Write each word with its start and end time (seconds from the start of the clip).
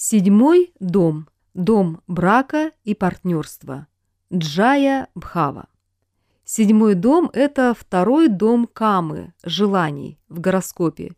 Седьмой 0.00 0.72
дом. 0.78 1.26
Дом 1.54 2.02
брака 2.06 2.70
и 2.84 2.94
партнерства. 2.94 3.88
Джая 4.32 5.08
Бхава. 5.16 5.66
Седьмой 6.44 6.94
дом– 6.94 7.28
это 7.34 7.74
второй 7.76 8.28
дом 8.28 8.68
Камы, 8.72 9.34
желаний, 9.42 10.20
в 10.28 10.38
гороскопе. 10.38 11.14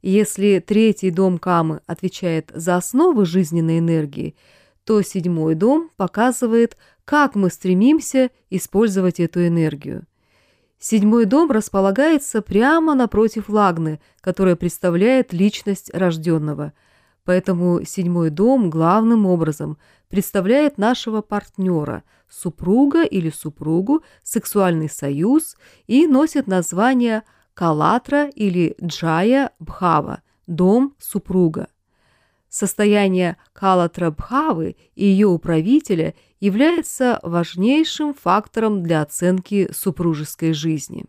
Если 0.00 0.64
третий 0.66 1.10
дом 1.10 1.36
Камы 1.36 1.82
отвечает 1.84 2.50
за 2.54 2.76
основы 2.76 3.26
жизненной 3.26 3.80
энергии, 3.80 4.36
то 4.84 5.02
седьмой 5.02 5.54
дом 5.54 5.90
показывает, 5.98 6.78
как 7.04 7.34
мы 7.34 7.50
стремимся 7.50 8.30
использовать 8.48 9.20
эту 9.20 9.46
энергию. 9.46 10.06
Седьмой 10.78 11.26
дом 11.26 11.50
располагается 11.50 12.40
прямо 12.40 12.94
напротив 12.94 13.50
Лагны, 13.50 14.00
которая 14.22 14.56
представляет 14.56 15.34
личность 15.34 15.90
рожденного. 15.92 16.72
Поэтому 17.24 17.84
седьмой 17.84 18.30
дом 18.30 18.68
главным 18.70 19.26
образом 19.26 19.78
представляет 20.08 20.78
нашего 20.78 21.22
партнера, 21.22 22.02
супруга 22.28 23.04
или 23.04 23.30
супругу, 23.30 24.02
сексуальный 24.22 24.90
союз 24.90 25.56
и 25.86 26.06
носит 26.06 26.46
название 26.46 27.22
Калатра 27.54 28.28
или 28.28 28.76
Джая 28.82 29.50
Бхава– 29.58 30.20
дом 30.46 30.94
супруга. 30.98 31.68
Состояние 32.48 33.36
Калатра 33.52 34.10
Бхавы 34.10 34.76
и 34.94 35.06
ее 35.06 35.26
управителя 35.26 36.14
является 36.40 37.18
важнейшим 37.22 38.14
фактором 38.14 38.82
для 38.82 39.02
оценки 39.02 39.68
супружеской 39.72 40.52
жизни. 40.52 41.06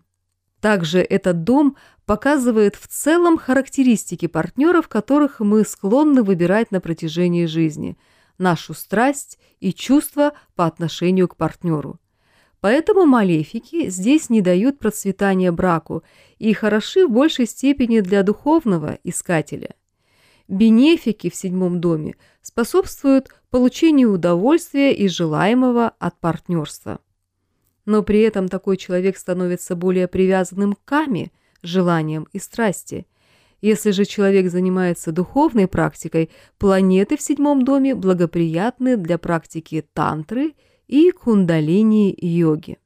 Также 0.66 1.02
этот 1.02 1.44
дом 1.44 1.78
показывает 2.08 2.76
в 2.76 2.88
целом 2.88 3.38
характеристики 3.38 4.26
партнеров, 4.26 4.88
которых 4.88 5.40
мы 5.40 5.64
склонны 5.64 6.24
выбирать 6.24 6.72
на 6.72 6.82
протяжении 6.82 7.46
жизни, 7.46 8.00
нашу 8.40 8.74
страсть 8.74 9.38
и 9.60 9.72
чувства 9.72 10.34
по 10.56 10.66
отношению 10.66 11.28
к 11.28 11.36
партнеру. 11.36 12.00
Поэтому 12.62 13.06
малефики 13.06 13.92
здесь 13.92 14.32
не 14.32 14.42
дают 14.42 14.80
процветания 14.80 15.52
браку 15.52 16.02
и 16.40 16.52
хороши 16.54 17.06
в 17.06 17.12
большей 17.12 17.46
степени 17.46 18.00
для 18.00 18.24
духовного 18.24 18.98
искателя. 19.04 19.76
Бенефики 20.48 21.30
в 21.30 21.36
седьмом 21.36 21.80
доме 21.80 22.16
способствуют 22.42 23.28
получению 23.52 24.14
удовольствия 24.14 24.96
и 24.96 25.08
желаемого 25.10 25.94
от 26.00 26.20
партнерства. 26.20 27.02
Но 27.86 28.04
при 28.04 28.22
этом 28.22 28.48
такой 28.48 28.78
человек 28.78 29.18
становится 29.18 29.76
более 29.76 30.08
привязанным 30.08 30.74
к 30.74 30.84
каме, 30.86 31.32
желаниям 31.62 32.28
и 32.34 32.40
страсти. 32.40 33.06
Если 33.62 33.92
же 33.92 34.06
человек 34.06 34.52
занимается 34.52 35.12
духовной 35.12 35.68
практикой, 35.68 36.30
планеты 36.58 37.18
в 37.18 37.22
седьмом 37.22 37.64
доме 37.64 37.96
благоприятны 37.96 38.98
для 38.98 39.18
практики 39.18 39.86
тантры– 39.94 40.54
и 40.88 41.12
кундалини-йоги. 41.12 42.78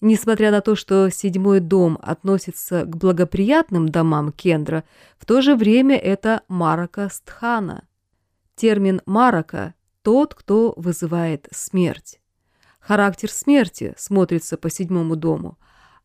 Несмотря 0.00 0.50
на 0.50 0.60
то, 0.62 0.76
что 0.76 1.10
седьмой 1.10 1.60
дом 1.60 1.98
относится 2.00 2.84
к 2.84 2.96
благоприятным 2.96 3.88
домам 3.88 4.32
Кендра, 4.32 4.84
в 5.18 5.26
то 5.26 5.42
же 5.42 5.54
время 5.54 5.96
это 5.96 6.42
Марака 6.48 7.08
Стхана. 7.12 7.86
Термин 8.56 9.02
Марака– 9.04 9.74
тот, 10.02 10.34
кто 10.34 10.72
вызывает 10.76 11.48
смерть. 11.50 12.20
Характер 12.80 13.30
смерти 13.30 13.94
смотрится 13.96 14.56
по 14.56 14.70
седьмому 14.70 15.14
дому, 15.14 15.58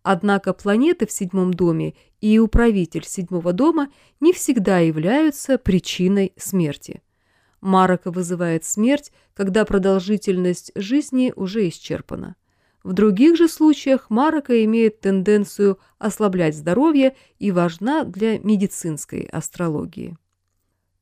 однако 0.04 0.54
планеты 0.54 1.08
в 1.08 1.12
седьмом 1.12 1.54
доме 1.54 1.96
и 2.22 2.38
управитель 2.38 3.06
седьмого 3.06 3.54
дома 3.54 3.90
не 4.20 4.34
всегда 4.34 4.80
являются 4.80 5.58
причиной 5.58 6.34
смерти. 6.38 7.02
Марака 7.62 8.12
вызывает 8.12 8.66
смерть, 8.66 9.12
когда 9.34 9.66
продолжительность 9.66 10.72
жизни 10.76 11.34
уже 11.36 11.68
исчерпана. 11.70 12.36
В 12.84 12.94
других 12.94 13.36
же 13.36 13.48
случаях 13.48 14.12
марака 14.12 14.64
имеет 14.64 15.00
тенденцию 15.00 15.80
ослаблять 15.98 16.56
здоровье 16.56 17.16
и 17.40 17.52
важна 17.52 18.04
для 18.04 18.38
медицинской 18.38 19.22
астрологии. 19.24 20.16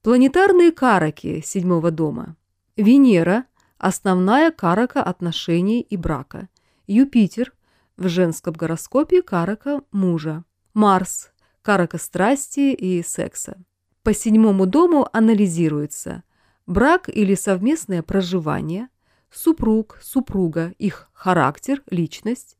Планетарные 0.01 0.71
караки 0.71 1.41
седьмого 1.45 1.91
дома. 1.91 2.37
Венера– 2.77 3.45
основная 3.83 4.51
карака 4.51 5.03
отношений 5.03 5.81
и 5.81 5.97
брака. 5.97 6.47
Юпитер– 6.87 7.53
в 7.97 8.07
женском 8.07 8.53
гороскопе 8.53 9.21
карака 9.21 9.81
мужа. 9.91 10.45
Марс– 10.73 11.31
карака 11.61 11.97
страсти 11.97 12.73
и 12.73 13.03
секса. 13.03 13.61
По 14.01 14.13
седьмому 14.13 14.67
дому 14.67 15.07
анализируется– 15.11 16.23
брак 16.65 17.09
или 17.09 17.35
совместное 17.35 18.01
проживание, 18.01 18.87
супруг, 19.29 19.99
супруга, 20.01 20.73
их 20.77 21.09
характер, 21.11 21.83
личность, 21.89 22.57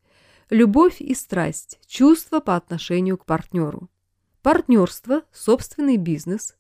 любовь 0.50 1.00
и 1.00 1.16
страсть, 1.16 1.80
чувства 1.88 2.42
по 2.42 2.58
отношению 2.58 3.18
к 3.18 3.26
партнеру, 3.26 3.90
партнерство, 4.42 5.22
собственный 5.32 5.96
бизнес. 5.96 6.58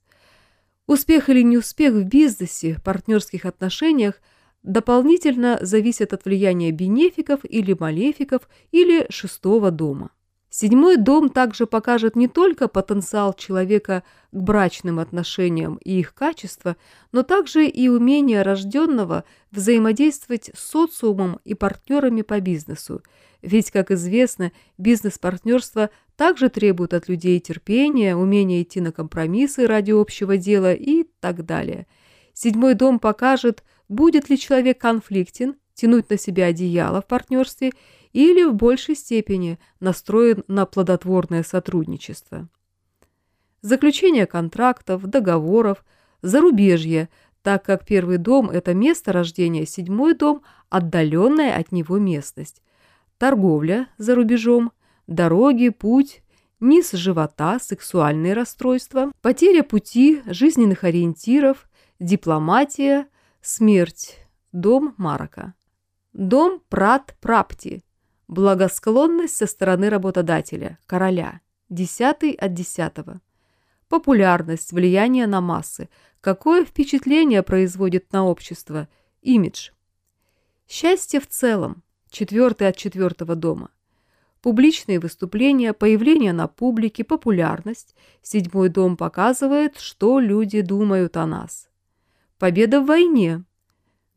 Успех 0.87 1.29
или 1.29 1.41
неуспех 1.41 1.93
в 1.93 2.03
бизнесе, 2.03 2.79
партнерских 2.83 3.45
отношениях 3.45 4.21
дополнительно 4.63 5.59
зависит 5.61 6.13
от 6.13 6.25
влияния 6.25 6.71
бенефиков 6.71 7.41
или 7.43 7.75
малефиков 7.77 8.49
или 8.71 9.05
шестого 9.09 9.71
дома. 9.71 10.11
Седьмой 10.55 10.97
дом 10.97 11.29
также 11.29 11.65
покажет 11.65 12.15
не 12.15 12.27
только 12.27 12.67
потенциал 12.67 13.33
человека 13.33 14.03
к 14.31 14.35
брачным 14.39 14.99
отношениям 14.99 15.77
и 15.83 15.99
их 15.99 16.13
качество, 16.13 16.77
но 17.11 17.23
также 17.23 17.65
и 17.65 17.87
умение 17.89 18.43
рожденного 18.43 19.23
взаимодействовать 19.49 20.51
с 20.53 20.69
социумом 20.69 21.39
и 21.43 21.55
партнерами 21.55 22.21
по 22.21 22.39
бизнесу. 22.39 23.01
Ведь, 23.41 23.71
как 23.71 23.89
известно, 23.89 24.51
бизнес-партнерство 24.77 25.89
также 26.15 26.49
требует 26.49 26.93
от 26.93 27.09
людей 27.09 27.39
терпения, 27.39 28.15
умения 28.15 28.61
идти 28.61 28.79
на 28.79 28.91
компромиссы 28.91 29.65
ради 29.65 29.89
общего 29.89 30.37
дела 30.37 30.71
и 30.71 31.03
так 31.19 31.47
далее. 31.47 31.87
Седьмой 32.33 32.75
дом 32.75 32.99
покажет, 32.99 33.63
будет 33.89 34.29
ли 34.29 34.37
человек 34.37 34.79
конфликтен, 34.79 35.55
тянуть 35.73 36.09
на 36.09 36.17
себя 36.17 36.45
одеяло 36.45 37.01
в 37.01 37.07
партнерстве 37.07 37.71
или 38.11 38.43
в 38.43 38.53
большей 38.53 38.95
степени 38.95 39.59
настроен 39.79 40.43
на 40.47 40.65
плодотворное 40.65 41.43
сотрудничество. 41.43 42.47
Заключение 43.61 44.25
контрактов, 44.25 45.03
договоров, 45.03 45.83
зарубежье, 46.21 47.09
так 47.41 47.63
как 47.65 47.85
первый 47.85 48.17
дом– 48.17 48.49
это 48.51 48.73
место 48.73 49.11
рождения, 49.11 49.65
седьмой 49.65 50.15
дом– 50.15 50.43
отдаленная 50.69 51.57
от 51.57 51.71
него 51.71 51.97
местность, 51.97 52.61
торговля 53.17 53.87
за 53.97 54.15
рубежом, 54.15 54.71
дороги, 55.07 55.69
путь, 55.69 56.23
низ 56.59 56.91
живота, 56.93 57.59
сексуальные 57.59 58.33
расстройства, 58.33 59.11
потеря 59.21 59.63
пути, 59.63 60.21
жизненных 60.25 60.83
ориентиров, 60.83 61.69
дипломатия, 61.99 63.07
смерть, 63.43 64.17
дом 64.53 64.95
Марака. 64.97 65.53
Дом 66.13 66.61
Прат-Прапти 66.69 67.83
Благосклонность 68.29 69.35
со 69.35 69.47
стороны 69.47 69.89
работодателя, 69.89 70.79
короля. 70.85 71.41
Десятый 71.67 72.31
от 72.31 72.53
десятого. 72.53 73.19
Популярность, 73.89 74.71
влияние 74.71 75.27
на 75.27 75.41
массы. 75.41 75.89
Какое 76.21 76.63
впечатление 76.63 77.43
производит 77.43 78.13
на 78.13 78.25
общество? 78.25 78.87
Имидж. 79.21 79.71
Счастье 80.65 81.19
в 81.19 81.27
целом. 81.27 81.83
Четвертый 82.09 82.69
от 82.69 82.77
четвертого 82.77 83.35
дома. 83.35 83.71
Публичные 84.41 84.99
выступления, 85.01 85.73
появление 85.73 86.31
на 86.31 86.47
публике, 86.47 87.03
популярность. 87.03 87.93
Седьмой 88.21 88.69
дом 88.69 88.95
показывает, 88.95 89.77
что 89.77 90.19
люди 90.19 90.61
думают 90.61 91.17
о 91.17 91.25
нас. 91.25 91.67
Победа 92.43 92.81
в 92.81 92.87
войне 92.87 93.45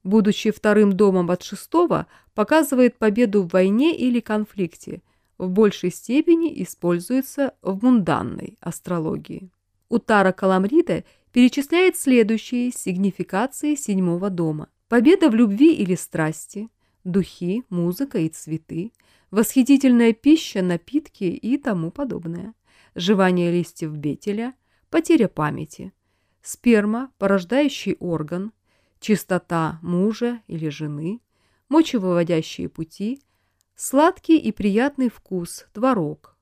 будучи 0.03 0.51
вторым 0.51 0.93
домом 0.93 1.31
от 1.31 1.45
шестого, 1.45 2.09
показывает 2.35 2.99
победу 2.99 3.43
в 3.43 3.51
войне 3.51 3.97
или 3.97 4.19
конфликте, 4.19 5.03
в 5.39 5.49
большей 5.49 5.93
степени 5.93 6.61
используется 6.65 7.55
в 7.63 7.85
мунданной 7.85 8.59
астрологии. 8.61 9.53
Утара 9.89 10.33
Каламрида 10.33 11.05
перечисляет 11.31 11.97
следующие 11.97 12.73
сигнификации 12.73 13.77
седьмого 13.77 14.29
дома. 14.29 14.71
Победа 14.89 15.31
в 15.31 15.37
любви 15.37 15.73
или 15.73 15.95
страсти, 15.95 16.69
духи, 17.05 17.63
музыка 17.69 18.19
и 18.19 18.29
цветы, 18.29 18.91
восхитительная 19.31 20.13
пища, 20.13 20.63
напитки 20.63 21.23
и 21.23 21.59
тому 21.59 21.93
подобное, 21.93 22.55
жевание 22.97 23.53
листьев 23.53 23.93
бетеля, 23.93 24.53
потеря 24.91 25.29
памяти, 25.29 25.93
сперма, 26.47 27.11
порождающий 27.19 27.97
орган, 27.99 28.53
чистота 29.01 29.81
мужа 29.83 30.43
или 30.47 30.69
жены, 30.69 31.21
мочевыводящие 31.69 32.69
пути, 32.69 33.21
сладкий 33.75 34.39
и 34.39 34.53
приятный 34.53 35.11
вкус, 35.11 35.67
творог, 35.73 36.37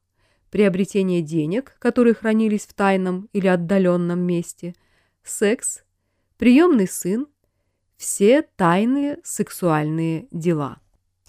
приобретение 0.51 1.23
денег, 1.23 1.77
которые 1.79 2.13
хранились 2.13 2.67
в 2.67 2.75
тайном 2.75 3.31
или 3.33 3.47
отдаленном 3.47 4.21
месте, 4.21 4.75
секс, 5.23 5.83
приемный 6.37 6.87
сын, 6.87 7.27
все 7.97 8.43
тайные 8.43 9.21
сексуальные 9.25 10.29
дела. 10.31 10.81